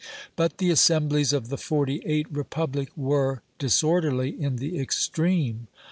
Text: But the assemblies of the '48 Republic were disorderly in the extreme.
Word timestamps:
But 0.35 0.57
the 0.57 0.71
assemblies 0.71 1.31
of 1.31 1.49
the 1.49 1.59
'48 1.59 2.25
Republic 2.31 2.89
were 2.97 3.43
disorderly 3.59 4.29
in 4.31 4.55
the 4.55 4.79
extreme. 4.79 5.67